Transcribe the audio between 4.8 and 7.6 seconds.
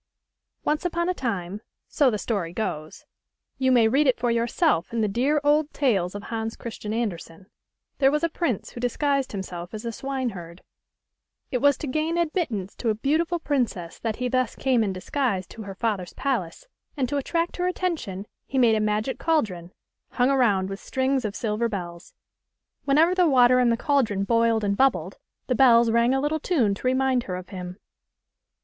in the dear old tales of Hans Christian Andersen),